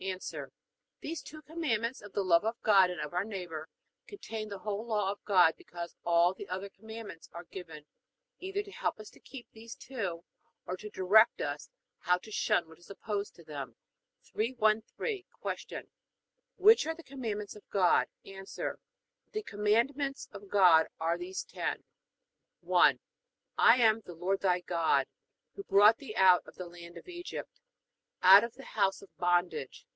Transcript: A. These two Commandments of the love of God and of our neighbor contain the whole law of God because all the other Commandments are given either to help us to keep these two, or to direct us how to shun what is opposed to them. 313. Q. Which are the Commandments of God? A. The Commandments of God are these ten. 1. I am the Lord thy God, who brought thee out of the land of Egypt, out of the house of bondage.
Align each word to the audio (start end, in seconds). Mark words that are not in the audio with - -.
A. 0.00 0.18
These 1.00 1.22
two 1.22 1.40
Commandments 1.40 2.02
of 2.02 2.12
the 2.12 2.22
love 2.24 2.44
of 2.44 2.60
God 2.62 2.90
and 2.90 3.00
of 3.00 3.14
our 3.14 3.24
neighbor 3.24 3.70
contain 4.06 4.50
the 4.50 4.58
whole 4.58 4.84
law 4.84 5.10
of 5.10 5.24
God 5.24 5.54
because 5.56 5.96
all 6.04 6.34
the 6.34 6.46
other 6.50 6.68
Commandments 6.68 7.30
are 7.32 7.44
given 7.44 7.86
either 8.38 8.62
to 8.62 8.70
help 8.70 9.00
us 9.00 9.08
to 9.10 9.20
keep 9.20 9.50
these 9.52 9.74
two, 9.74 10.22
or 10.66 10.76
to 10.76 10.90
direct 10.90 11.40
us 11.40 11.70
how 12.00 12.18
to 12.18 12.30
shun 12.30 12.68
what 12.68 12.78
is 12.78 12.90
opposed 12.90 13.34
to 13.36 13.44
them. 13.44 13.76
313. 14.24 15.24
Q. 15.70 15.82
Which 16.56 16.86
are 16.86 16.94
the 16.94 17.02
Commandments 17.02 17.56
of 17.56 17.66
God? 17.70 18.06
A. 18.26 18.42
The 19.32 19.42
Commandments 19.42 20.28
of 20.32 20.50
God 20.50 20.86
are 21.00 21.16
these 21.16 21.44
ten. 21.44 21.82
1. 22.60 23.00
I 23.56 23.78
am 23.78 24.02
the 24.04 24.14
Lord 24.14 24.40
thy 24.40 24.60
God, 24.60 25.06
who 25.54 25.62
brought 25.62 25.96
thee 25.96 26.14
out 26.14 26.42
of 26.46 26.56
the 26.56 26.66
land 26.66 26.98
of 26.98 27.08
Egypt, 27.08 27.60
out 28.22 28.44
of 28.44 28.52
the 28.54 28.64
house 28.64 29.00
of 29.00 29.08
bondage. 29.18 29.86